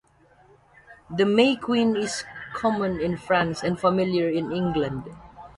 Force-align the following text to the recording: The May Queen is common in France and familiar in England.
The 1.15 1.27
May 1.27 1.55
Queen 1.57 1.95
is 1.95 2.23
common 2.55 2.99
in 2.99 3.17
France 3.17 3.61
and 3.61 3.79
familiar 3.79 4.27
in 4.27 4.51
England. 4.51 5.03